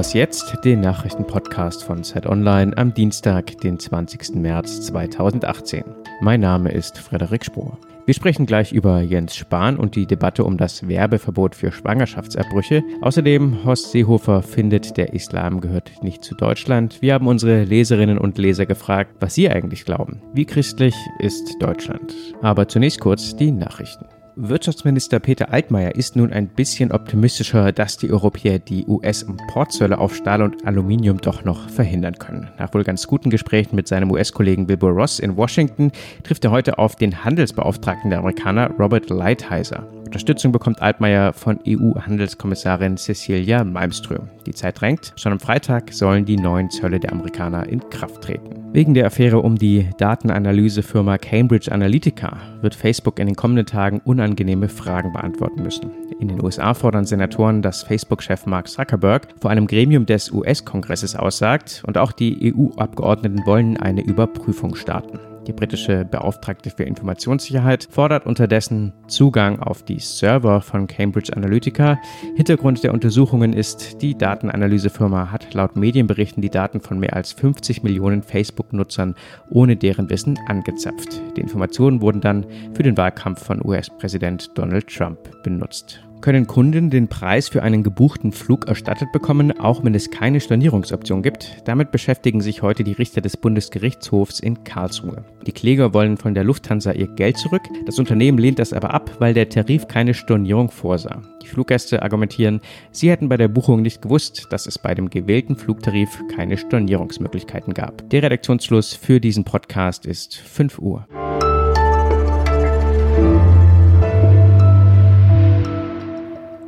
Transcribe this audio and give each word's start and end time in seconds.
Was 0.00 0.14
jetzt? 0.14 0.56
Den 0.64 0.80
Nachrichtenpodcast 0.80 1.84
von 1.84 2.02
Zeit 2.02 2.24
Online 2.24 2.74
am 2.78 2.94
Dienstag, 2.94 3.58
den 3.58 3.78
20. 3.78 4.34
März 4.36 4.80
2018. 4.86 5.84
Mein 6.22 6.40
Name 6.40 6.72
ist 6.72 6.96
Frederik 6.96 7.44
Spohr. 7.44 7.76
Wir 8.06 8.14
sprechen 8.14 8.46
gleich 8.46 8.72
über 8.72 9.02
Jens 9.02 9.36
Spahn 9.36 9.76
und 9.76 9.96
die 9.96 10.06
Debatte 10.06 10.44
um 10.44 10.56
das 10.56 10.88
Werbeverbot 10.88 11.54
für 11.54 11.70
Schwangerschaftsabbrüche. 11.70 12.82
Außerdem, 13.02 13.62
Horst 13.62 13.90
Seehofer 13.90 14.40
findet, 14.40 14.96
der 14.96 15.12
Islam 15.12 15.60
gehört 15.60 16.02
nicht 16.02 16.24
zu 16.24 16.34
Deutschland. 16.34 17.02
Wir 17.02 17.12
haben 17.12 17.26
unsere 17.26 17.64
Leserinnen 17.64 18.16
und 18.16 18.38
Leser 18.38 18.64
gefragt, 18.64 19.16
was 19.20 19.34
sie 19.34 19.50
eigentlich 19.50 19.84
glauben. 19.84 20.22
Wie 20.32 20.46
christlich 20.46 20.94
ist 21.18 21.56
Deutschland? 21.60 22.14
Aber 22.40 22.68
zunächst 22.68 23.00
kurz 23.00 23.36
die 23.36 23.52
Nachrichten. 23.52 24.06
Wirtschaftsminister 24.42 25.18
Peter 25.18 25.52
Altmaier 25.52 25.94
ist 25.96 26.16
nun 26.16 26.32
ein 26.32 26.48
bisschen 26.48 26.92
optimistischer, 26.92 27.72
dass 27.72 27.98
die 27.98 28.10
Europäer 28.10 28.58
die 28.58 28.86
US-Importzölle 28.86 29.98
auf 29.98 30.14
Stahl 30.14 30.42
und 30.42 30.66
Aluminium 30.66 31.18
doch 31.18 31.44
noch 31.44 31.68
verhindern 31.68 32.14
können. 32.14 32.48
Nach 32.58 32.72
wohl 32.72 32.82
ganz 32.82 33.06
guten 33.06 33.28
Gesprächen 33.28 33.76
mit 33.76 33.86
seinem 33.86 34.10
US-Kollegen 34.10 34.66
Wilbur 34.68 34.92
Ross 34.92 35.18
in 35.18 35.36
Washington 35.36 35.92
trifft 36.22 36.44
er 36.44 36.52
heute 36.52 36.78
auf 36.78 36.96
den 36.96 37.22
Handelsbeauftragten 37.22 38.08
der 38.08 38.20
Amerikaner 38.20 38.70
Robert 38.78 39.10
Lighthizer. 39.10 39.86
Unterstützung 40.10 40.50
bekommt 40.50 40.82
Altmaier 40.82 41.32
von 41.32 41.60
EU-Handelskommissarin 41.64 42.96
Cecilia 42.96 43.62
Malmström. 43.62 44.28
Die 44.44 44.52
Zeit 44.52 44.80
drängt. 44.80 45.12
Schon 45.14 45.30
am 45.30 45.38
Freitag 45.38 45.92
sollen 45.92 46.24
die 46.24 46.36
neuen 46.36 46.68
Zölle 46.68 46.98
der 46.98 47.12
Amerikaner 47.12 47.68
in 47.68 47.78
Kraft 47.90 48.22
treten. 48.22 48.56
Wegen 48.72 48.94
der 48.94 49.06
Affäre 49.06 49.38
um 49.38 49.54
die 49.54 49.88
Datenanalysefirma 49.98 51.16
Cambridge 51.16 51.70
Analytica 51.70 52.38
wird 52.60 52.74
Facebook 52.74 53.20
in 53.20 53.28
den 53.28 53.36
kommenden 53.36 53.66
Tagen 53.66 54.00
unangenehme 54.04 54.68
Fragen 54.68 55.12
beantworten 55.12 55.62
müssen. 55.62 55.92
In 56.18 56.26
den 56.26 56.42
USA 56.42 56.74
fordern 56.74 57.04
Senatoren, 57.04 57.62
dass 57.62 57.84
Facebook-Chef 57.84 58.46
Mark 58.46 58.66
Zuckerberg 58.66 59.28
vor 59.40 59.52
einem 59.52 59.68
Gremium 59.68 60.06
des 60.06 60.32
US-Kongresses 60.32 61.14
aussagt 61.14 61.84
und 61.86 61.96
auch 61.96 62.10
die 62.10 62.52
EU-Abgeordneten 62.52 63.46
wollen 63.46 63.76
eine 63.76 64.02
Überprüfung 64.02 64.74
starten. 64.74 65.20
Die 65.46 65.52
britische 65.52 66.04
Beauftragte 66.04 66.70
für 66.70 66.84
Informationssicherheit 66.84 67.88
fordert 67.90 68.26
unterdessen 68.26 68.92
Zugang 69.08 69.58
auf 69.60 69.82
die 69.82 69.98
Server 69.98 70.60
von 70.60 70.86
Cambridge 70.86 71.34
Analytica. 71.34 71.98
Hintergrund 72.36 72.84
der 72.84 72.92
Untersuchungen 72.92 73.52
ist, 73.52 74.02
die 74.02 74.16
Datenanalysefirma 74.16 75.30
hat 75.30 75.54
laut 75.54 75.76
Medienberichten 75.76 76.42
die 76.42 76.50
Daten 76.50 76.80
von 76.80 76.98
mehr 76.98 77.16
als 77.16 77.32
50 77.32 77.82
Millionen 77.82 78.22
Facebook-Nutzern 78.22 79.14
ohne 79.48 79.76
deren 79.76 80.10
Wissen 80.10 80.38
angezapft. 80.46 81.20
Die 81.36 81.40
Informationen 81.40 82.02
wurden 82.02 82.20
dann 82.20 82.46
für 82.74 82.82
den 82.82 82.96
Wahlkampf 82.96 83.42
von 83.42 83.64
US-Präsident 83.64 84.50
Donald 84.56 84.88
Trump 84.88 85.18
benutzt 85.42 86.00
können 86.20 86.46
Kunden 86.46 86.90
den 86.90 87.08
Preis 87.08 87.48
für 87.48 87.62
einen 87.62 87.82
gebuchten 87.82 88.32
Flug 88.32 88.68
erstattet 88.68 89.12
bekommen, 89.12 89.58
auch 89.58 89.84
wenn 89.84 89.94
es 89.94 90.10
keine 90.10 90.40
Stornierungsoption 90.40 91.22
gibt. 91.22 91.62
Damit 91.64 91.90
beschäftigen 91.90 92.40
sich 92.40 92.62
heute 92.62 92.84
die 92.84 92.92
Richter 92.92 93.20
des 93.20 93.36
Bundesgerichtshofs 93.36 94.40
in 94.40 94.64
Karlsruhe. 94.64 95.24
Die 95.46 95.52
Kläger 95.52 95.94
wollen 95.94 96.16
von 96.16 96.34
der 96.34 96.44
Lufthansa 96.44 96.92
ihr 96.92 97.08
Geld 97.08 97.38
zurück. 97.38 97.62
Das 97.86 97.98
Unternehmen 97.98 98.38
lehnt 98.38 98.58
das 98.58 98.72
aber 98.72 98.92
ab, 98.92 99.10
weil 99.18 99.34
der 99.34 99.48
Tarif 99.48 99.88
keine 99.88 100.14
Stornierung 100.14 100.70
vorsah. 100.70 101.22
Die 101.42 101.46
Fluggäste 101.46 102.02
argumentieren, 102.02 102.60
sie 102.90 103.10
hätten 103.10 103.28
bei 103.28 103.36
der 103.36 103.48
Buchung 103.48 103.82
nicht 103.82 104.02
gewusst, 104.02 104.46
dass 104.50 104.66
es 104.66 104.78
bei 104.78 104.94
dem 104.94 105.10
gewählten 105.10 105.56
Flugtarif 105.56 106.22
keine 106.34 106.56
Stornierungsmöglichkeiten 106.56 107.74
gab. 107.74 108.08
Der 108.10 108.22
Redaktionsschluss 108.22 108.94
für 108.94 109.20
diesen 109.20 109.44
Podcast 109.44 110.06
ist 110.06 110.36
5 110.36 110.78
Uhr. 110.78 111.06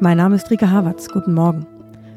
Mein 0.02 0.16
Name 0.16 0.34
ist 0.34 0.50
Rika 0.50 0.68
Havertz. 0.68 1.06
Guten 1.10 1.32
Morgen. 1.32 1.64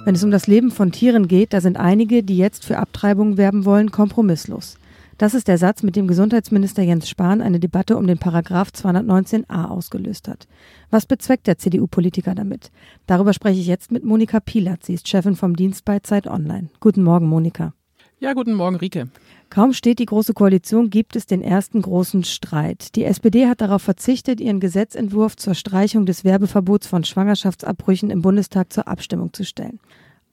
Wenn 0.06 0.16
es 0.16 0.24
um 0.24 0.32
das 0.32 0.48
Leben 0.48 0.72
von 0.72 0.92
Tieren 0.92 1.28
geht, 1.28 1.54
da 1.54 1.62
sind 1.62 1.78
einige, 1.78 2.24
die 2.24 2.36
jetzt 2.36 2.66
für 2.66 2.80
Abtreibung 2.80 3.38
werben 3.38 3.64
wollen, 3.64 3.92
kompromisslos. 3.92 4.80
Das 5.20 5.36
ist 5.36 5.48
der 5.48 5.60
Satz, 5.60 5.84
mit 5.84 5.96
dem 5.96 6.08
Gesundheitsminister 6.08 6.82
Jens 6.82 7.08
Spahn 7.08 7.44
eine 7.44 7.60
Debatte 7.60 7.98
um 7.98 8.08
den 8.08 8.18
Paragraph 8.18 8.70
219a 8.70 9.66
ausgelöst 9.66 10.28
hat. 10.28 10.48
Was 10.90 11.06
bezweckt 11.06 11.46
der 11.46 11.60
CDU-Politiker 11.60 12.34
damit? 12.34 12.72
Darüber 13.06 13.34
spreche 13.34 13.60
ich 13.60 13.68
jetzt 13.68 13.92
mit 13.92 14.04
Monika 14.04 14.40
Pilat. 14.40 14.84
Sie 14.84 14.96
ist 14.96 15.08
Chefin 15.08 15.36
vom 15.36 15.56
Dienst 15.56 15.86
bei 15.86 16.00
Zeit 16.00 16.26
Online. 16.26 16.70
Guten 16.80 17.04
Morgen, 17.04 17.28
Monika. 17.28 17.76
Ja, 18.18 18.34
guten 18.34 18.56
Morgen, 18.56 18.78
Rike. 18.78 19.10
Kaum 19.50 19.74
steht 19.74 20.00
die 20.00 20.06
Große 20.06 20.34
Koalition, 20.34 20.90
gibt 20.90 21.16
es 21.16 21.26
den 21.26 21.42
ersten 21.42 21.82
großen 21.82 22.24
Streit. 22.24 22.96
Die 22.96 23.06
SPD 23.06 23.48
hat 23.48 23.62
darauf 23.62 23.82
verzichtet, 23.82 24.42
ihren 24.42 24.60
Gesetzentwurf 24.60 25.38
zur 25.38 25.56
Streichung 25.56 26.06
des 26.06 26.24
Werbeverbots 26.24 26.88
von 26.88 27.04
Schwangerschaftsabbrüchen 27.04 28.10
im 28.10 28.22
Bundestag 28.22 28.74
zur 28.74 28.88
Abstimmung 28.88 29.34
zu 29.34 29.46
stellen. 29.46 29.80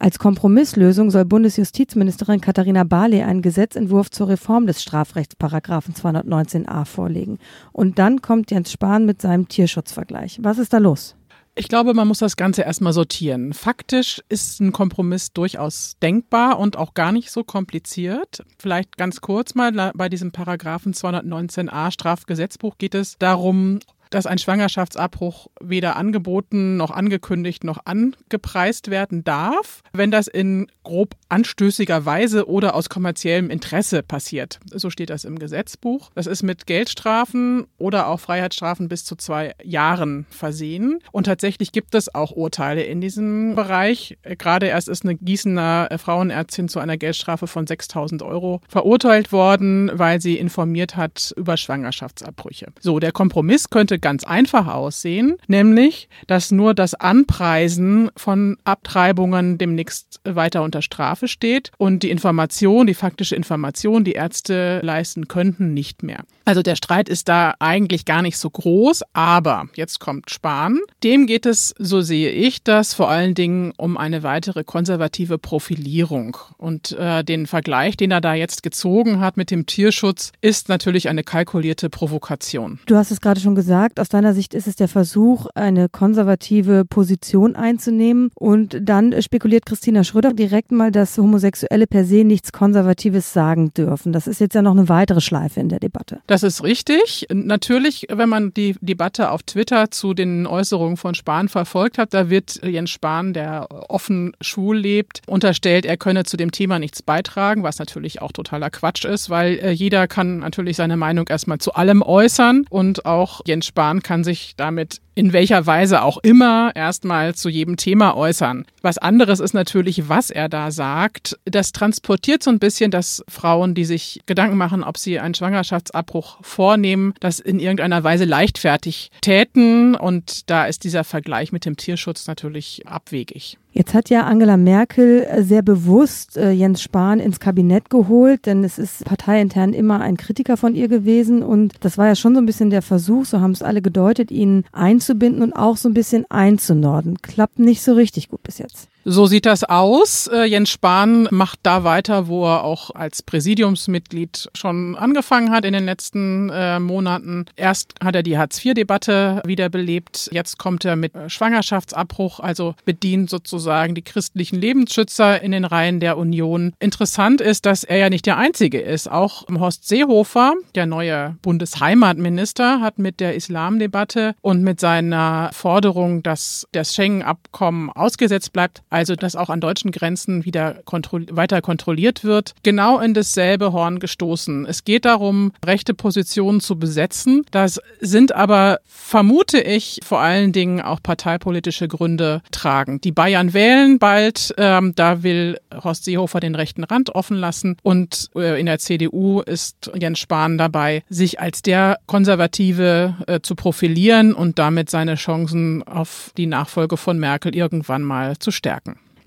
Als 0.02 0.18
Kompromisslösung 0.18 1.12
soll 1.12 1.24
Bundesjustizministerin 1.24 2.40
Katharina 2.40 2.82
Barley 2.82 3.22
einen 3.22 3.40
Gesetzentwurf 3.40 4.10
zur 4.10 4.30
Reform 4.30 4.66
des 4.66 4.82
Strafrechtsparagraphen 4.82 5.94
219a 5.94 6.84
vorlegen. 6.84 7.38
Und 7.70 8.00
dann 8.00 8.20
kommt 8.20 8.50
Jens 8.50 8.72
Spahn 8.72 9.06
mit 9.06 9.22
seinem 9.22 9.46
Tierschutzvergleich. 9.46 10.40
Was 10.42 10.58
ist 10.58 10.72
da 10.72 10.78
los? 10.78 11.14
Ich 11.54 11.68
glaube, 11.68 11.92
man 11.92 12.08
muss 12.08 12.20
das 12.20 12.36
Ganze 12.36 12.62
erstmal 12.62 12.94
sortieren. 12.94 13.52
Faktisch 13.52 14.22
ist 14.30 14.60
ein 14.60 14.72
Kompromiss 14.72 15.34
durchaus 15.34 15.98
denkbar 16.00 16.58
und 16.58 16.78
auch 16.78 16.94
gar 16.94 17.12
nicht 17.12 17.30
so 17.30 17.44
kompliziert. 17.44 18.42
Vielleicht 18.58 18.96
ganz 18.96 19.20
kurz 19.20 19.54
mal 19.54 19.92
bei 19.94 20.08
diesem 20.08 20.32
Paragraphen 20.32 20.94
219a 20.94 21.90
Strafgesetzbuch 21.90 22.78
geht 22.78 22.94
es 22.94 23.18
darum, 23.18 23.80
dass 24.12 24.26
ein 24.26 24.38
Schwangerschaftsabbruch 24.38 25.48
weder 25.60 25.96
angeboten 25.96 26.76
noch 26.76 26.90
angekündigt 26.90 27.64
noch 27.64 27.78
angepreist 27.84 28.90
werden 28.90 29.24
darf, 29.24 29.82
wenn 29.92 30.10
das 30.10 30.26
in 30.26 30.66
grob 30.84 31.14
anstößiger 31.28 32.04
Weise 32.04 32.48
oder 32.48 32.74
aus 32.74 32.88
kommerziellem 32.88 33.50
Interesse 33.50 34.02
passiert. 34.02 34.60
So 34.70 34.90
steht 34.90 35.10
das 35.10 35.24
im 35.24 35.38
Gesetzbuch. 35.38 36.10
Das 36.14 36.26
ist 36.26 36.42
mit 36.42 36.66
Geldstrafen 36.66 37.66
oder 37.78 38.08
auch 38.08 38.20
Freiheitsstrafen 38.20 38.88
bis 38.88 39.04
zu 39.04 39.16
zwei 39.16 39.54
Jahren 39.62 40.26
versehen. 40.30 40.98
Und 41.10 41.24
tatsächlich 41.24 41.72
gibt 41.72 41.94
es 41.94 42.14
auch 42.14 42.32
Urteile 42.32 42.82
in 42.82 43.00
diesem 43.00 43.54
Bereich. 43.54 44.18
Gerade 44.22 44.66
erst 44.66 44.88
ist 44.88 45.04
eine 45.04 45.14
Gießener 45.14 45.88
Frauenärztin 45.96 46.68
zu 46.68 46.80
einer 46.80 46.96
Geldstrafe 46.96 47.46
von 47.46 47.66
6000 47.66 48.22
Euro 48.22 48.60
verurteilt 48.68 49.32
worden, 49.32 49.90
weil 49.94 50.20
sie 50.20 50.36
informiert 50.36 50.96
hat 50.96 51.32
über 51.36 51.56
Schwangerschaftsabbrüche. 51.56 52.72
So, 52.80 52.98
der 52.98 53.12
Kompromiss 53.12 53.70
könnte 53.70 53.98
ganz 54.02 54.24
einfach 54.24 54.66
aussehen, 54.66 55.36
nämlich, 55.46 56.08
dass 56.26 56.50
nur 56.50 56.74
das 56.74 56.94
Anpreisen 56.94 58.10
von 58.16 58.58
Abtreibungen 58.64 59.56
demnächst 59.56 60.20
weiter 60.24 60.62
unter 60.62 60.82
Strafe 60.82 61.28
steht 61.28 61.70
und 61.78 62.02
die 62.02 62.10
Information, 62.10 62.86
die 62.86 62.94
faktische 62.94 63.36
Information, 63.36 64.04
die 64.04 64.12
Ärzte 64.12 64.80
leisten 64.82 65.28
könnten, 65.28 65.72
nicht 65.72 66.02
mehr. 66.02 66.24
Also 66.44 66.62
der 66.62 66.76
Streit 66.76 67.08
ist 67.08 67.28
da 67.28 67.54
eigentlich 67.60 68.04
gar 68.04 68.22
nicht 68.22 68.36
so 68.36 68.50
groß, 68.50 69.02
aber 69.12 69.66
jetzt 69.74 70.00
kommt 70.00 70.30
Spahn. 70.30 70.80
Dem 71.04 71.26
geht 71.26 71.46
es, 71.46 71.74
so 71.78 72.00
sehe 72.00 72.30
ich 72.30 72.64
das, 72.64 72.94
vor 72.94 73.08
allen 73.08 73.34
Dingen 73.34 73.72
um 73.76 73.96
eine 73.96 74.22
weitere 74.22 74.64
konservative 74.64 75.38
Profilierung. 75.38 76.36
Und 76.58 76.92
äh, 76.92 77.22
den 77.22 77.46
Vergleich, 77.46 77.96
den 77.96 78.10
er 78.10 78.20
da 78.20 78.34
jetzt 78.34 78.62
gezogen 78.62 79.20
hat 79.20 79.36
mit 79.36 79.50
dem 79.50 79.66
Tierschutz, 79.66 80.32
ist 80.40 80.68
natürlich 80.68 81.08
eine 81.08 81.22
kalkulierte 81.22 81.88
Provokation. 81.88 82.80
Du 82.86 82.96
hast 82.96 83.10
es 83.10 83.20
gerade 83.20 83.40
schon 83.40 83.54
gesagt, 83.54 83.91
gesagt, 83.92 84.00
aus 84.00 84.08
deiner 84.08 84.34
Sicht 84.34 84.54
ist 84.54 84.66
es 84.66 84.76
der 84.76 84.88
Versuch, 84.88 85.46
eine 85.54 85.88
konservative 85.88 86.84
Position 86.84 87.56
einzunehmen. 87.56 88.30
Und 88.34 88.78
dann 88.80 89.20
spekuliert 89.22 89.66
Christina 89.66 90.04
Schröder 90.04 90.32
direkt 90.32 90.72
mal, 90.72 90.90
dass 90.90 91.18
Homosexuelle 91.18 91.86
per 91.86 92.04
se 92.04 92.24
nichts 92.24 92.52
Konservatives 92.52 93.32
sagen 93.32 93.72
dürfen. 93.74 94.12
Das 94.12 94.26
ist 94.26 94.40
jetzt 94.40 94.54
ja 94.54 94.62
noch 94.62 94.72
eine 94.72 94.88
weitere 94.88 95.20
Schleife 95.20 95.60
in 95.60 95.68
der 95.68 95.80
Debatte. 95.80 96.20
Das 96.26 96.42
ist 96.42 96.62
richtig. 96.62 97.26
Natürlich, 97.32 98.06
wenn 98.10 98.28
man 98.28 98.52
die 98.54 98.76
Debatte 98.80 99.30
auf 99.30 99.42
Twitter 99.42 99.90
zu 99.90 100.14
den 100.14 100.46
Äußerungen 100.46 100.96
von 100.96 101.14
Spahn 101.14 101.48
verfolgt 101.48 101.98
hat, 101.98 102.14
da 102.14 102.30
wird 102.30 102.60
Jens 102.64 102.90
Spahn, 102.90 103.32
der 103.32 103.68
offen 103.88 104.32
schwul 104.40 104.78
lebt, 104.78 105.22
unterstellt, 105.26 105.86
er 105.86 105.96
könne 105.96 106.24
zu 106.24 106.36
dem 106.36 106.52
Thema 106.52 106.78
nichts 106.78 107.02
beitragen, 107.02 107.62
was 107.62 107.78
natürlich 107.78 108.22
auch 108.22 108.32
totaler 108.32 108.70
Quatsch 108.70 109.04
ist, 109.04 109.30
weil 109.30 109.58
äh, 109.58 109.70
jeder 109.70 110.06
kann 110.08 110.38
natürlich 110.38 110.76
seine 110.76 110.96
Meinung 110.96 111.26
erstmal 111.28 111.58
zu 111.58 111.74
allem 111.74 112.02
äußern 112.02 112.64
und 112.70 113.06
auch 113.06 113.40
Jens 113.46 113.66
Spahn 113.66 113.81
Spahn 113.82 114.00
kann 114.00 114.22
sich 114.22 114.54
damit 114.56 115.00
in 115.14 115.32
welcher 115.32 115.66
Weise 115.66 116.02
auch 116.02 116.18
immer 116.22 116.72
erstmal 116.74 117.34
zu 117.34 117.48
jedem 117.48 117.76
Thema 117.76 118.16
äußern. 118.16 118.64
Was 118.80 118.98
anderes 118.98 119.40
ist 119.40 119.52
natürlich, 119.54 120.08
was 120.08 120.30
er 120.30 120.48
da 120.48 120.70
sagt. 120.70 121.38
Das 121.44 121.72
transportiert 121.72 122.42
so 122.42 122.50
ein 122.50 122.58
bisschen, 122.58 122.90
dass 122.90 123.24
Frauen, 123.28 123.74
die 123.74 123.84
sich 123.84 124.20
Gedanken 124.26 124.56
machen, 124.56 124.82
ob 124.82 124.98
sie 124.98 125.20
einen 125.20 125.34
Schwangerschaftsabbruch 125.34 126.38
vornehmen, 126.42 127.14
das 127.20 127.40
in 127.40 127.60
irgendeiner 127.60 128.02
Weise 128.02 128.24
leichtfertig 128.24 129.10
täten. 129.20 129.94
Und 129.94 130.50
da 130.50 130.64
ist 130.66 130.84
dieser 130.84 131.04
Vergleich 131.04 131.52
mit 131.52 131.64
dem 131.64 131.76
Tierschutz 131.76 132.26
natürlich 132.26 132.86
abwegig. 132.86 133.58
Jetzt 133.74 133.94
hat 133.94 134.10
ja 134.10 134.24
Angela 134.24 134.58
Merkel 134.58 135.26
sehr 135.38 135.62
bewusst 135.62 136.36
äh, 136.36 136.50
Jens 136.50 136.82
Spahn 136.82 137.20
ins 137.20 137.40
Kabinett 137.40 137.88
geholt, 137.88 138.44
denn 138.44 138.64
es 138.64 138.78
ist 138.78 139.02
parteiintern 139.06 139.72
immer 139.72 140.02
ein 140.02 140.18
Kritiker 140.18 140.58
von 140.58 140.74
ihr 140.74 140.88
gewesen 140.88 141.42
und 141.42 141.72
das 141.80 141.96
war 141.96 142.06
ja 142.06 142.14
schon 142.14 142.34
so 142.34 142.42
ein 142.42 142.46
bisschen 142.46 142.68
der 142.68 142.82
Versuch, 142.82 143.24
so 143.24 143.40
haben 143.40 143.52
es 143.52 143.62
alle 143.62 143.80
gedeutet, 143.80 144.30
ihn 144.30 144.64
einzubinden 145.02 145.42
und 145.42 145.52
auch 145.52 145.76
so 145.76 145.88
ein 145.88 145.94
bisschen 145.94 146.30
einzunorden. 146.30 147.20
Klappt 147.22 147.58
nicht 147.58 147.82
so 147.82 147.94
richtig 147.94 148.28
gut 148.28 148.42
bis 148.42 148.58
jetzt. 148.58 148.88
So 149.04 149.26
sieht 149.26 149.46
das 149.46 149.64
aus. 149.64 150.28
Äh, 150.28 150.44
Jens 150.44 150.70
Spahn 150.70 151.26
macht 151.32 151.58
da 151.64 151.82
weiter, 151.82 152.28
wo 152.28 152.46
er 152.46 152.62
auch 152.62 152.94
als 152.94 153.22
Präsidiumsmitglied 153.22 154.48
schon 154.54 154.94
angefangen 154.94 155.50
hat 155.50 155.64
in 155.64 155.72
den 155.72 155.84
letzten 155.84 156.50
äh, 156.50 156.78
Monaten. 156.78 157.46
Erst 157.56 157.94
hat 158.02 158.14
er 158.14 158.22
die 158.22 158.38
Hartz-IV-Debatte 158.38 159.42
wiederbelebt. 159.44 160.28
Jetzt 160.30 160.56
kommt 160.58 160.84
er 160.84 160.94
mit 160.94 161.12
Schwangerschaftsabbruch, 161.26 162.38
also 162.38 162.76
bedient 162.84 163.28
sozusagen 163.28 163.96
die 163.96 164.02
christlichen 164.02 164.60
Lebensschützer 164.60 165.42
in 165.42 165.50
den 165.50 165.64
Reihen 165.64 165.98
der 165.98 166.16
Union. 166.16 166.72
Interessant 166.78 167.40
ist, 167.40 167.66
dass 167.66 167.82
er 167.82 167.96
ja 167.96 168.08
nicht 168.08 168.26
der 168.26 168.36
Einzige 168.36 168.80
ist. 168.80 169.10
Auch 169.10 169.46
Horst 169.48 169.88
Seehofer, 169.88 170.54
der 170.76 170.86
neue 170.86 171.36
Bundesheimatminister, 171.42 172.80
hat 172.80 173.00
mit 173.00 173.18
der 173.18 173.34
Islamdebatte 173.34 174.36
und 174.42 174.62
mit 174.62 174.78
seiner 174.78 175.50
Forderung, 175.52 176.22
dass 176.22 176.68
das 176.70 176.94
Schengen-Abkommen 176.94 177.90
ausgesetzt 177.90 178.52
bleibt, 178.52 178.82
also 178.92 179.16
dass 179.16 179.36
auch 179.36 179.50
an 179.50 179.60
deutschen 179.60 179.90
Grenzen 179.90 180.44
wieder 180.44 180.74
kontroll 180.84 181.26
weiter 181.30 181.62
kontrolliert 181.62 182.24
wird, 182.24 182.54
genau 182.62 182.98
in 182.98 183.14
dasselbe 183.14 183.72
Horn 183.72 183.98
gestoßen. 183.98 184.66
Es 184.66 184.84
geht 184.84 185.04
darum, 185.04 185.52
rechte 185.64 185.94
Positionen 185.94 186.60
zu 186.60 186.78
besetzen. 186.78 187.44
Das 187.50 187.80
sind 188.00 188.34
aber, 188.34 188.80
vermute 188.84 189.60
ich, 189.60 190.00
vor 190.04 190.20
allen 190.20 190.52
Dingen 190.52 190.80
auch 190.80 191.02
parteipolitische 191.02 191.88
Gründe 191.88 192.42
tragen. 192.50 193.00
Die 193.00 193.12
Bayern 193.12 193.54
wählen 193.54 193.98
bald, 193.98 194.54
ähm, 194.58 194.94
da 194.94 195.22
will 195.22 195.58
Horst 195.82 196.04
Seehofer 196.04 196.40
den 196.40 196.54
rechten 196.54 196.84
Rand 196.84 197.14
offen 197.14 197.36
lassen 197.36 197.76
und 197.82 198.30
äh, 198.34 198.60
in 198.60 198.66
der 198.66 198.78
CDU 198.78 199.40
ist 199.40 199.90
Jens 199.98 200.18
Spahn 200.18 200.58
dabei, 200.58 201.02
sich 201.08 201.40
als 201.40 201.62
der 201.62 201.98
Konservative 202.06 203.16
äh, 203.26 203.40
zu 203.40 203.54
profilieren 203.54 204.34
und 204.34 204.58
damit 204.58 204.90
seine 204.90 205.14
Chancen 205.14 205.82
auf 205.82 206.32
die 206.36 206.46
Nachfolge 206.46 206.96
von 206.96 207.18
Merkel 207.18 207.54
irgendwann 207.54 208.02
mal 208.02 208.38
zu 208.38 208.50
stärken. 208.50 208.81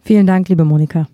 Vielen 0.07 0.27
Dank, 0.27 0.49
liebe 0.49 0.65
Monika. 0.65 1.07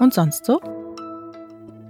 Und 0.00 0.12
sonst 0.12 0.44
so? 0.44 0.60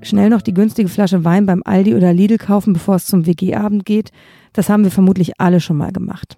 Schnell 0.03 0.29
noch 0.29 0.43
die 0.43 0.53
günstige 0.53 0.91
Flasche 0.91 1.25
Wein 1.25 1.47
beim 1.47 1.63
Aldi 1.65 1.95
oder 1.95 2.13
Lidl 2.13 2.37
kaufen, 2.37 2.75
bevor 2.75 2.97
es 2.97 3.07
zum 3.07 3.25
WG-Abend 3.25 3.87
geht, 3.87 4.11
das 4.53 4.69
haben 4.69 4.85
wir 4.85 4.91
vermutlich 4.91 5.41
alle 5.41 5.61
schon 5.61 5.79
mal 5.79 5.91
gemacht. 5.91 6.37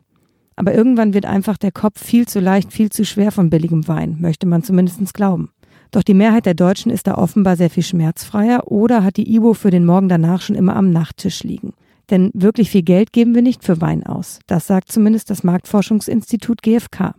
Aber 0.54 0.72
irgendwann 0.72 1.12
wird 1.12 1.26
einfach 1.26 1.56
der 1.56 1.72
Kopf 1.72 2.00
viel 2.00 2.28
zu 2.28 2.38
leicht, 2.38 2.72
viel 2.72 2.90
zu 2.90 3.04
schwer 3.04 3.32
von 3.32 3.50
billigem 3.50 3.88
Wein, 3.88 4.18
möchte 4.20 4.46
man 4.46 4.62
zumindest 4.62 5.12
glauben. 5.12 5.50
Doch 5.90 6.04
die 6.04 6.14
Mehrheit 6.14 6.46
der 6.46 6.54
Deutschen 6.54 6.92
ist 6.92 7.08
da 7.08 7.16
offenbar 7.16 7.56
sehr 7.56 7.70
viel 7.70 7.82
schmerzfreier 7.82 8.70
oder 8.70 9.02
hat 9.02 9.16
die 9.16 9.34
Ibo 9.34 9.54
für 9.54 9.72
den 9.72 9.84
Morgen 9.84 10.08
danach 10.08 10.40
schon 10.40 10.54
immer 10.54 10.76
am 10.76 10.92
Nachttisch 10.92 11.42
liegen. 11.42 11.72
Denn 12.12 12.30
wirklich 12.34 12.70
viel 12.70 12.82
Geld 12.82 13.14
geben 13.14 13.34
wir 13.34 13.40
nicht 13.40 13.64
für 13.64 13.80
Wein 13.80 14.04
aus. 14.04 14.38
Das 14.46 14.66
sagt 14.66 14.92
zumindest 14.92 15.30
das 15.30 15.44
Marktforschungsinstitut 15.44 16.62
GfK. 16.62 17.14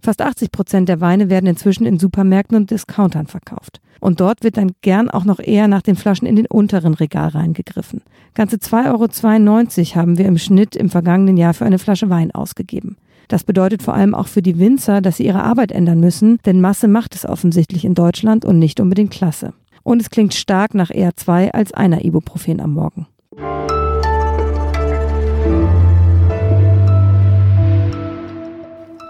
Fast 0.00 0.22
80 0.22 0.52
Prozent 0.52 0.88
der 0.88 1.00
Weine 1.00 1.30
werden 1.30 1.48
inzwischen 1.48 1.84
in 1.84 1.98
Supermärkten 1.98 2.56
und 2.56 2.70
Discountern 2.70 3.26
verkauft. 3.26 3.80
Und 3.98 4.20
dort 4.20 4.44
wird 4.44 4.56
dann 4.56 4.70
gern 4.82 5.10
auch 5.10 5.24
noch 5.24 5.40
eher 5.40 5.66
nach 5.66 5.82
den 5.82 5.96
Flaschen 5.96 6.28
in 6.28 6.36
den 6.36 6.46
unteren 6.46 6.94
Regalreihen 6.94 7.54
gegriffen. 7.54 8.02
Ganze 8.34 8.58
2,92 8.58 9.88
Euro 9.88 9.96
haben 9.96 10.16
wir 10.16 10.26
im 10.26 10.38
Schnitt 10.38 10.76
im 10.76 10.90
vergangenen 10.90 11.36
Jahr 11.36 11.52
für 11.54 11.64
eine 11.64 11.80
Flasche 11.80 12.08
Wein 12.08 12.30
ausgegeben. 12.30 12.98
Das 13.26 13.42
bedeutet 13.42 13.82
vor 13.82 13.94
allem 13.94 14.14
auch 14.14 14.28
für 14.28 14.42
die 14.42 14.60
Winzer, 14.60 15.00
dass 15.00 15.16
sie 15.16 15.26
ihre 15.26 15.42
Arbeit 15.42 15.72
ändern 15.72 15.98
müssen, 15.98 16.38
denn 16.46 16.60
Masse 16.60 16.86
macht 16.86 17.16
es 17.16 17.26
offensichtlich 17.26 17.84
in 17.84 17.94
Deutschland 17.94 18.44
und 18.44 18.60
nicht 18.60 18.78
unbedingt 18.78 19.10
Klasse. 19.10 19.54
Und 19.82 20.00
es 20.00 20.10
klingt 20.10 20.34
stark 20.34 20.74
nach 20.74 20.94
eher 20.94 21.16
zwei 21.16 21.52
als 21.52 21.74
einer 21.74 22.04
Ibuprofen 22.04 22.60
am 22.60 22.74
Morgen. 22.74 23.08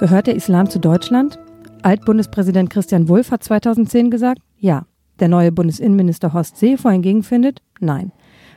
Gehört 0.06 0.28
der 0.28 0.36
Islam 0.36 0.70
zu 0.70 0.78
Deutschland? 0.78 1.36
Altbundespräsident 1.82 2.70
Christian 2.70 3.08
Wulff 3.08 3.32
hat 3.32 3.42
2010 3.42 4.12
gesagt, 4.12 4.40
ja. 4.56 4.86
Der 5.18 5.26
neue 5.26 5.50
Bundesinnenminister 5.50 6.32
Horst 6.32 6.58
Seehofer 6.58 6.92
hingegen 6.92 7.24
findet, 7.24 7.60
nein. 7.80 8.12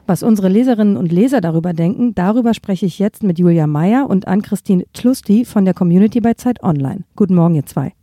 Was 0.05 0.21
unsere 0.21 0.47
Leserinnen 0.47 0.95
und 0.95 1.11
Leser 1.11 1.41
darüber 1.41 1.73
denken, 1.73 2.13
darüber 2.13 2.53
spreche 2.53 2.85
ich 2.85 2.99
jetzt 2.99 3.23
mit 3.23 3.39
Julia 3.39 3.65
Meyer 3.65 4.07
und 4.07 4.27
Ann-Christine 4.27 4.85
Tlusti 4.93 5.43
von 5.43 5.65
der 5.65 5.73
Community 5.73 6.21
bei 6.21 6.35
Zeit 6.35 6.61
Online. 6.61 7.03
Guten 7.15 7.33
Morgen, 7.33 7.55
ihr 7.55 7.65
zwei. 7.65 7.93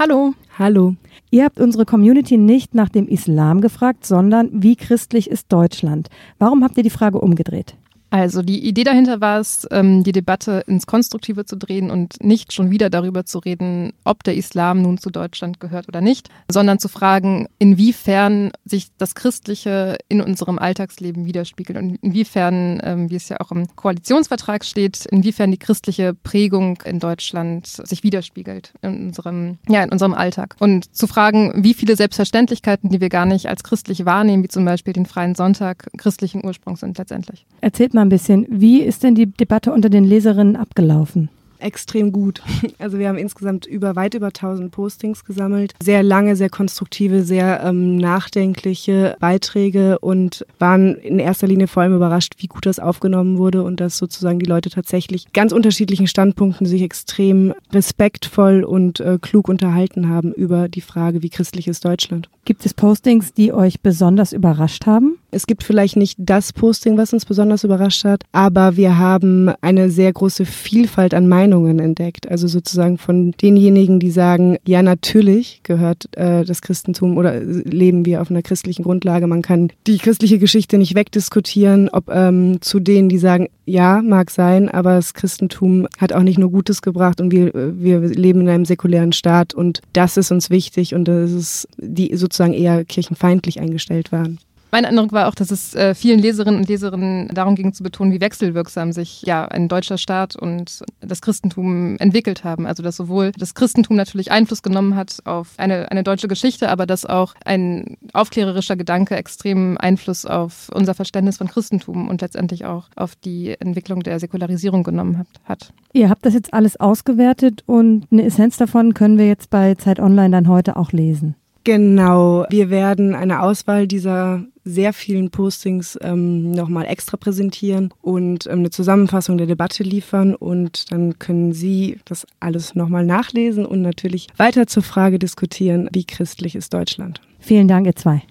Hallo. 0.00 0.34
Hallo. 0.58 0.96
Ihr 1.30 1.44
habt 1.44 1.60
unsere 1.60 1.84
Community 1.84 2.36
nicht 2.36 2.74
nach 2.74 2.88
dem 2.88 3.06
Islam 3.06 3.60
gefragt, 3.60 4.04
sondern 4.04 4.50
wie 4.52 4.74
christlich 4.74 5.30
ist 5.30 5.52
Deutschland? 5.52 6.08
Warum 6.40 6.64
habt 6.64 6.76
ihr 6.76 6.82
die 6.82 6.90
Frage 6.90 7.20
umgedreht? 7.20 7.76
Also 8.10 8.42
die 8.42 8.66
Idee 8.66 8.84
dahinter 8.84 9.20
war 9.20 9.40
es, 9.40 9.66
ähm, 9.70 10.04
die 10.04 10.12
Debatte 10.12 10.62
ins 10.66 10.86
Konstruktive 10.86 11.44
zu 11.44 11.56
drehen 11.56 11.90
und 11.90 12.22
nicht 12.22 12.52
schon 12.52 12.70
wieder 12.70 12.88
darüber 12.88 13.24
zu 13.24 13.38
reden, 13.38 13.92
ob 14.04 14.22
der 14.22 14.36
Islam 14.36 14.82
nun 14.82 14.98
zu 14.98 15.10
Deutschland 15.10 15.58
gehört 15.58 15.88
oder 15.88 16.00
nicht, 16.00 16.28
sondern 16.48 16.78
zu 16.78 16.88
fragen, 16.88 17.48
inwiefern 17.58 18.52
sich 18.64 18.88
das 18.98 19.14
Christliche 19.14 19.98
in 20.08 20.20
unserem 20.20 20.58
Alltagsleben 20.58 21.26
widerspiegelt 21.26 21.78
und 21.78 21.96
inwiefern, 22.02 22.80
ähm, 22.84 23.10
wie 23.10 23.16
es 23.16 23.28
ja 23.28 23.40
auch 23.40 23.50
im 23.50 23.66
Koalitionsvertrag 23.74 24.64
steht, 24.64 25.06
inwiefern 25.06 25.50
die 25.50 25.58
christliche 25.58 26.14
Prägung 26.14 26.78
in 26.84 27.00
Deutschland 27.00 27.66
sich 27.66 28.04
widerspiegelt 28.04 28.72
in 28.82 29.08
unserem, 29.08 29.58
ja, 29.68 29.82
in 29.82 29.90
unserem 29.90 30.14
Alltag. 30.14 30.54
Und 30.60 30.94
zu 30.94 31.08
fragen, 31.08 31.52
wie 31.56 31.74
viele 31.74 31.96
Selbstverständlichkeiten, 31.96 32.88
die 32.88 33.00
wir 33.00 33.08
gar 33.08 33.26
nicht 33.26 33.48
als 33.48 33.64
christlich 33.64 34.04
wahrnehmen, 34.04 34.44
wie 34.44 34.48
zum 34.48 34.64
Beispiel 34.64 34.92
den 34.92 35.06
freien 35.06 35.34
Sonntag, 35.34 35.88
christlichen 35.96 36.44
Ursprungs 36.44 36.80
sind 36.80 36.96
letztendlich. 36.98 37.46
Erzählt 37.60 37.94
mal 37.96 38.02
ein 38.02 38.08
bisschen, 38.08 38.46
wie 38.48 38.82
ist 38.82 39.02
denn 39.02 39.16
die 39.16 39.26
Debatte 39.26 39.72
unter 39.72 39.90
den 39.90 40.04
Leserinnen 40.04 40.54
abgelaufen? 40.54 41.28
extrem 41.58 42.12
gut. 42.12 42.42
Also 42.78 42.98
wir 42.98 43.08
haben 43.08 43.18
insgesamt 43.18 43.64
über 43.66 43.96
weit 43.96 44.14
über 44.14 44.26
1000 44.26 44.70
Postings 44.70 45.24
gesammelt. 45.24 45.72
Sehr 45.82 46.02
lange, 46.02 46.36
sehr 46.36 46.50
konstruktive, 46.50 47.22
sehr 47.22 47.62
ähm, 47.64 47.96
nachdenkliche 47.96 49.16
Beiträge 49.18 49.98
und 49.98 50.44
waren 50.58 50.94
in 50.96 51.18
erster 51.18 51.46
Linie 51.46 51.68
vor 51.68 51.82
allem 51.82 51.96
überrascht, 51.96 52.34
wie 52.38 52.48
gut 52.48 52.66
das 52.66 52.78
aufgenommen 52.78 53.38
wurde 53.38 53.62
und 53.62 53.80
dass 53.80 53.96
sozusagen 53.96 54.38
die 54.38 54.46
Leute 54.46 54.68
tatsächlich 54.68 55.32
ganz 55.32 55.52
unterschiedlichen 55.52 56.06
Standpunkten 56.06 56.66
sich 56.66 56.82
extrem 56.82 57.54
respektvoll 57.72 58.62
und 58.62 59.00
äh, 59.00 59.18
klug 59.20 59.48
unterhalten 59.48 60.08
haben 60.08 60.32
über 60.32 60.68
die 60.68 60.82
Frage, 60.82 61.22
wie 61.22 61.30
christlich 61.30 61.66
ist 61.66 61.84
Deutschland. 61.84 62.28
Gibt 62.44 62.66
es 62.66 62.74
Postings, 62.74 63.32
die 63.32 63.52
euch 63.52 63.80
besonders 63.80 64.32
überrascht 64.32 64.86
haben? 64.86 65.18
Es 65.36 65.46
gibt 65.46 65.64
vielleicht 65.64 65.96
nicht 65.96 66.16
das 66.18 66.54
Posting, 66.54 66.96
was 66.96 67.12
uns 67.12 67.26
besonders 67.26 67.62
überrascht 67.62 68.04
hat, 68.04 68.22
aber 68.32 68.78
wir 68.78 68.96
haben 68.96 69.50
eine 69.60 69.90
sehr 69.90 70.10
große 70.10 70.46
Vielfalt 70.46 71.12
an 71.12 71.28
Meinungen 71.28 71.78
entdeckt. 71.78 72.26
Also 72.26 72.48
sozusagen 72.48 72.96
von 72.96 73.32
denjenigen, 73.32 74.00
die 74.00 74.10
sagen, 74.10 74.56
ja, 74.66 74.80
natürlich 74.80 75.60
gehört 75.62 76.08
äh, 76.16 76.42
das 76.46 76.62
Christentum 76.62 77.18
oder 77.18 77.38
leben 77.38 78.06
wir 78.06 78.22
auf 78.22 78.30
einer 78.30 78.40
christlichen 78.40 78.82
Grundlage. 78.82 79.26
Man 79.26 79.42
kann 79.42 79.70
die 79.86 79.98
christliche 79.98 80.38
Geschichte 80.38 80.78
nicht 80.78 80.94
wegdiskutieren, 80.94 81.90
ob 81.90 82.08
ähm, 82.08 82.62
zu 82.62 82.80
denen, 82.80 83.10
die 83.10 83.18
sagen, 83.18 83.48
ja, 83.66 84.00
mag 84.00 84.30
sein, 84.30 84.70
aber 84.70 84.94
das 84.94 85.12
Christentum 85.12 85.86
hat 85.98 86.14
auch 86.14 86.22
nicht 86.22 86.38
nur 86.38 86.50
Gutes 86.50 86.80
gebracht 86.80 87.20
und 87.20 87.30
wir, 87.30 87.50
wir 87.52 88.00
leben 88.00 88.40
in 88.40 88.48
einem 88.48 88.64
säkulären 88.64 89.12
Staat 89.12 89.52
und 89.52 89.82
das 89.92 90.16
ist 90.16 90.30
uns 90.30 90.48
wichtig 90.48 90.94
und 90.94 91.08
das 91.08 91.32
ist 91.32 91.68
die 91.76 92.16
sozusagen 92.16 92.54
eher 92.54 92.86
kirchenfeindlich 92.86 93.60
eingestellt 93.60 94.12
waren. 94.12 94.38
Mein 94.76 94.84
Eindruck 94.84 95.12
war 95.12 95.26
auch, 95.26 95.34
dass 95.34 95.50
es 95.50 95.74
äh, 95.74 95.94
vielen 95.94 96.18
Leserinnen 96.18 96.60
und 96.60 96.68
Leserinnen 96.68 97.28
darum 97.28 97.54
ging 97.54 97.72
zu 97.72 97.82
betonen, 97.82 98.12
wie 98.12 98.20
wechselwirksam 98.20 98.92
sich 98.92 99.22
ja 99.22 99.46
ein 99.46 99.68
deutscher 99.68 99.96
Staat 99.96 100.36
und 100.36 100.84
das 101.00 101.22
Christentum 101.22 101.96
entwickelt 101.96 102.44
haben. 102.44 102.66
Also 102.66 102.82
dass 102.82 102.96
sowohl 102.96 103.32
das 103.38 103.54
Christentum 103.54 103.96
natürlich 103.96 104.32
Einfluss 104.32 104.62
genommen 104.62 104.94
hat 104.94 105.20
auf 105.24 105.54
eine, 105.56 105.90
eine 105.90 106.02
deutsche 106.02 106.28
Geschichte, 106.28 106.68
aber 106.68 106.84
dass 106.84 107.06
auch 107.06 107.32
ein 107.42 107.96
aufklärerischer 108.12 108.76
Gedanke 108.76 109.16
extremen 109.16 109.78
Einfluss 109.78 110.26
auf 110.26 110.68
unser 110.74 110.92
Verständnis 110.92 111.38
von 111.38 111.48
Christentum 111.48 112.08
und 112.08 112.20
letztendlich 112.20 112.66
auch 112.66 112.90
auf 112.96 113.16
die 113.16 113.58
Entwicklung 113.58 114.02
der 114.02 114.20
Säkularisierung 114.20 114.82
genommen 114.82 115.24
hat. 115.44 115.72
Ihr 115.94 116.10
habt 116.10 116.26
das 116.26 116.34
jetzt 116.34 116.52
alles 116.52 116.78
ausgewertet 116.78 117.62
und 117.64 118.08
eine 118.12 118.26
Essenz 118.26 118.58
davon 118.58 118.92
können 118.92 119.16
wir 119.16 119.26
jetzt 119.26 119.48
bei 119.48 119.74
Zeit 119.76 120.00
Online 120.00 120.32
dann 120.32 120.48
heute 120.48 120.76
auch 120.76 120.92
lesen. 120.92 121.34
Genau, 121.66 122.46
wir 122.48 122.70
werden 122.70 123.16
eine 123.16 123.42
Auswahl 123.42 123.88
dieser 123.88 124.44
sehr 124.62 124.92
vielen 124.92 125.30
Postings 125.30 125.98
ähm, 126.00 126.52
nochmal 126.52 126.86
extra 126.86 127.16
präsentieren 127.16 127.92
und 128.00 128.46
ähm, 128.46 128.60
eine 128.60 128.70
Zusammenfassung 128.70 129.36
der 129.36 129.48
Debatte 129.48 129.82
liefern 129.82 130.36
und 130.36 130.92
dann 130.92 131.18
können 131.18 131.52
Sie 131.52 131.98
das 132.04 132.24
alles 132.38 132.76
nochmal 132.76 133.04
nachlesen 133.04 133.66
und 133.66 133.82
natürlich 133.82 134.28
weiter 134.36 134.68
zur 134.68 134.84
Frage 134.84 135.18
diskutieren, 135.18 135.88
wie 135.92 136.04
christlich 136.04 136.54
ist 136.54 136.72
Deutschland. 136.72 137.20
Vielen 137.40 137.66
Dank, 137.66 137.86
ihr 137.88 137.96
zwei. 137.96 138.22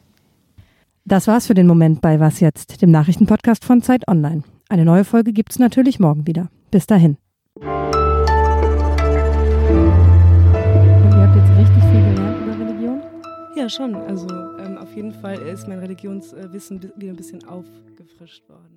Das 1.03 1.27
war's 1.27 1.47
für 1.47 1.55
den 1.55 1.67
Moment 1.67 1.99
bei 1.99 2.21
Was 2.21 2.39
jetzt, 2.39 2.81
dem 2.81 2.91
Nachrichtenpodcast 2.91 3.65
von 3.65 3.81
Zeit 3.81 4.07
Online. 4.07 4.43
Eine 4.69 4.85
neue 4.85 5.03
Folge 5.03 5.33
gibt's 5.33 5.59
natürlich 5.59 5.99
morgen 5.99 6.25
wieder. 6.25 6.49
Bis 6.71 6.87
dahin. 6.87 7.17
Ja, 13.65 13.69
schon. 13.69 13.95
Also 13.95 14.27
ähm, 14.59 14.77
auf 14.77 14.95
jeden 14.95 15.11
Fall 15.11 15.39
ist 15.39 15.67
mein 15.67 15.79
Religionswissen 15.79 16.83
wieder 16.97 17.13
ein 17.13 17.15
bisschen 17.15 17.43
aufgefrischt 17.47 18.47
worden. 18.47 18.69